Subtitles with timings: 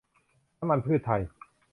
[0.59, 1.21] น้ำมันพืชไทย